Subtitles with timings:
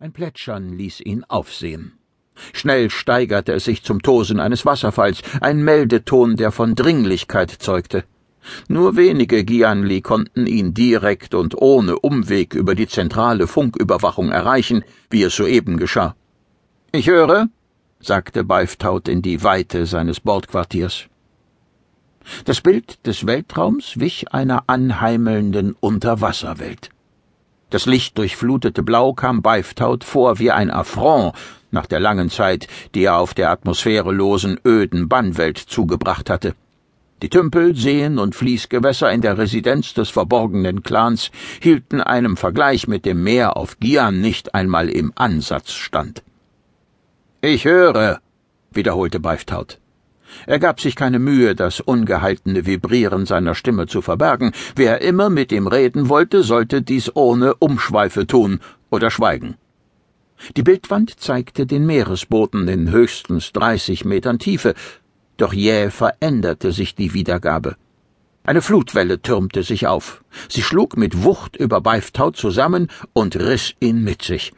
[0.00, 1.98] Ein Plätschern ließ ihn aufsehen.
[2.52, 8.04] Schnell steigerte es sich zum Tosen eines Wasserfalls, ein Meldeton, der von Dringlichkeit zeugte.
[8.68, 15.24] Nur wenige Gianli konnten ihn direkt und ohne Umweg über die zentrale Funküberwachung erreichen, wie
[15.24, 16.14] es soeben geschah.
[16.92, 17.48] Ich höre,
[17.98, 21.06] sagte Beiftaut in die Weite seines Bordquartiers.
[22.44, 26.90] Das Bild des Weltraums wich einer anheimelnden Unterwasserwelt.
[27.70, 31.34] Das lichtdurchflutete Blau kam Beiftaut vor wie ein Affront
[31.70, 36.54] nach der langen Zeit, die er auf der atmosphärelosen, öden Bannwelt zugebracht hatte.
[37.20, 43.04] Die Tümpel, Seen und Fließgewässer in der Residenz des verborgenen Clans hielten einem Vergleich mit
[43.04, 46.22] dem Meer auf Gian nicht einmal im Ansatz stand.
[47.40, 48.20] Ich höre,
[48.70, 49.78] wiederholte Beiftaut.
[50.46, 54.52] Er gab sich keine Mühe, das ungehaltene Vibrieren seiner Stimme zu verbergen.
[54.76, 58.60] Wer immer mit ihm reden wollte, sollte dies ohne Umschweife tun
[58.90, 59.56] oder schweigen.
[60.56, 64.74] Die Bildwand zeigte den Meeresboden in höchstens dreißig Metern Tiefe,
[65.36, 67.76] doch jäh veränderte sich die Wiedergabe.
[68.44, 70.24] Eine Flutwelle türmte sich auf.
[70.48, 74.52] Sie schlug mit Wucht über Beiftaut zusammen und riss ihn mit sich.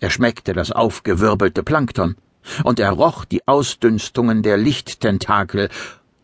[0.00, 2.16] Er schmeckte das aufgewirbelte Plankton
[2.64, 5.68] und er roch die Ausdünstungen der Lichttentakel,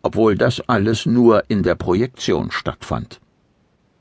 [0.02, 3.20] obwohl das alles nur in der Projektion stattfand.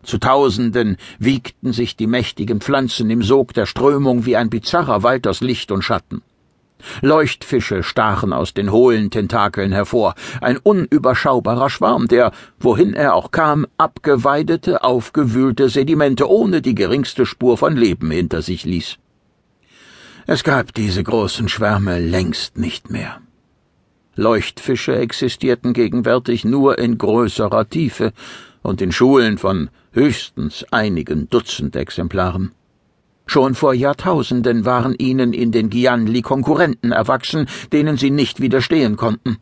[0.04, 5.28] Zu Tausenden wiegten sich die mächtigen Pflanzen im Sog der Strömung wie ein bizarrer Wald
[5.28, 6.22] aus Licht und Schatten.
[7.02, 13.68] Leuchtfische stachen aus den hohlen Tentakeln hervor, ein unüberschaubarer Schwarm, der, wohin er auch kam,
[13.78, 18.98] abgeweidete, aufgewühlte Sedimente ohne die geringste Spur von Leben hinter sich ließ.
[20.32, 23.20] Es gab diese großen Schwärme längst nicht mehr.
[24.16, 28.14] Leuchtfische existierten gegenwärtig nur in größerer Tiefe
[28.62, 32.52] und in Schulen von höchstens einigen Dutzend Exemplaren.
[33.26, 39.38] Schon vor Jahrtausenden waren ihnen in den Gianli Konkurrenten erwachsen, denen sie nicht widerstehen konnten.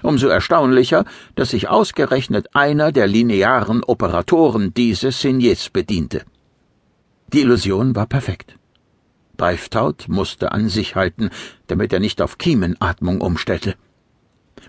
[0.00, 6.22] Umso erstaunlicher, dass sich ausgerechnet einer der linearen Operatoren dieses Signes bediente.
[7.34, 8.56] Die Illusion war perfekt.
[9.42, 11.30] Beiftaut musste an sich halten,
[11.66, 13.74] damit er nicht auf Kiemenatmung umstellte.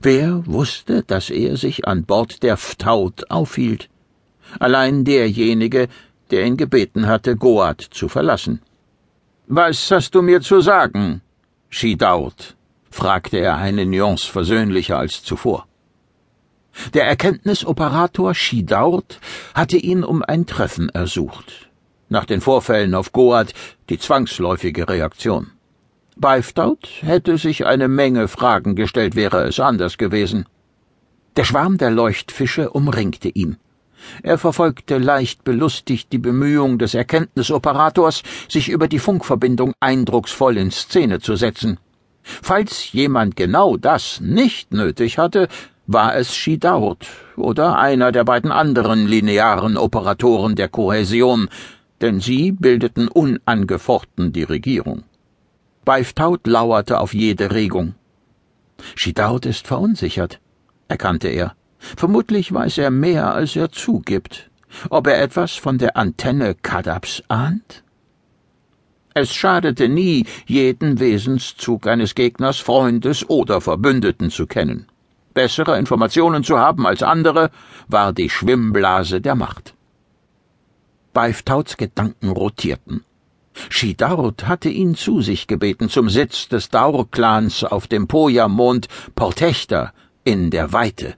[0.02, 3.88] Wer wusste, dass er sich an Bord der Ftaut aufhielt?
[4.58, 5.90] Allein derjenige,
[6.32, 8.62] der ihn gebeten hatte, Goat zu verlassen.
[9.46, 11.22] Was hast du mir zu sagen,
[11.70, 12.56] Schidaut?
[12.90, 15.68] fragte er eine Nuance versöhnlicher als zuvor.
[16.96, 19.20] Der Erkenntnisoperator Schidaurt
[19.54, 21.70] hatte ihn um ein Treffen ersucht
[22.14, 23.54] nach den Vorfällen auf Goat
[23.90, 25.52] die zwangsläufige Reaktion.
[26.16, 30.46] Beiftaut hätte sich eine Menge Fragen gestellt, wäre es anders gewesen.
[31.36, 33.58] Der Schwarm der Leuchtfische umringte ihn.
[34.22, 41.20] Er verfolgte leicht belustigt die Bemühung des Erkenntnisoperators, sich über die Funkverbindung eindrucksvoll in Szene
[41.20, 41.80] zu setzen.
[42.22, 45.48] Falls jemand genau das nicht nötig hatte,
[45.88, 51.50] war es Schidaut oder einer der beiden anderen linearen Operatoren der Kohäsion,
[52.04, 55.04] denn sie bildeten unangefochten die Regierung.
[55.86, 57.96] Beiftaut lauerte auf jede Regung.
[58.96, 60.42] Schidaut ist verunsichert,
[60.90, 61.56] erkannte er.
[61.80, 64.50] Vermutlich weiß er mehr, als er zugibt.
[64.90, 67.84] Ob er etwas von der Antenne Kadaps ahnt?
[69.14, 74.88] Es schadete nie, jeden Wesenszug eines Gegners, Freundes oder Verbündeten zu kennen.
[75.34, 77.50] Bessere Informationen zu haben als andere
[77.88, 79.74] war die Schwimmblase der Macht.
[81.14, 83.04] Beiftauts Gedanken rotierten.
[83.70, 90.50] Shidaut hatte ihn zu sich gebeten zum Sitz des Daur-Clans auf dem Poja-Mond Portechter in
[90.50, 91.16] der Weite.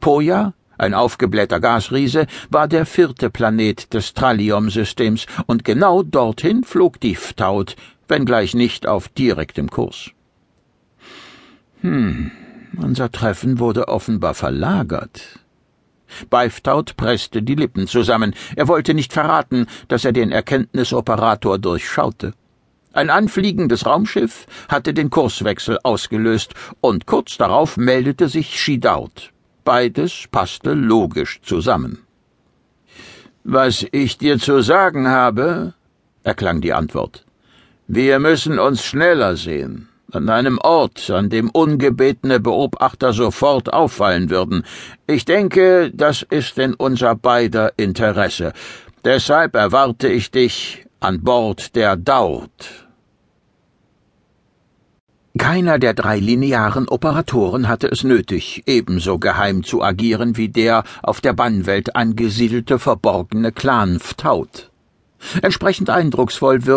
[0.00, 7.14] Poja, ein aufgeblähter Gasriese, war der vierte Planet des Trallium-Systems, und genau dorthin flog die
[7.14, 7.76] Ftaut,
[8.08, 10.10] wenngleich nicht auf direktem Kurs.
[11.82, 12.32] Hm,
[12.76, 15.38] unser Treffen wurde offenbar verlagert.
[16.30, 18.34] Beiftaut presste die Lippen zusammen.
[18.56, 22.34] Er wollte nicht verraten, dass er den Erkenntnisoperator durchschaute.
[22.92, 29.32] Ein anfliegendes Raumschiff hatte den Kurswechsel ausgelöst, und kurz darauf meldete sich Schidaut.
[29.64, 31.98] Beides passte logisch zusammen.
[33.44, 35.74] Was ich dir zu sagen habe,
[36.22, 37.24] erklang die Antwort.
[37.86, 44.64] Wir müssen uns schneller sehen an einem Ort, an dem ungebetene Beobachter sofort auffallen würden.
[45.06, 48.52] Ich denke, das ist in unser beider Interesse.
[49.04, 52.86] Deshalb erwarte ich dich an Bord der Daut.
[55.38, 61.22] Keiner der drei linearen Operatoren hatte es nötig, ebenso geheim zu agieren wie der auf
[61.22, 64.70] der Bannwelt angesiedelte verborgene Clan Ftaut.
[65.40, 66.72] Entsprechend eindrucksvoll wirkte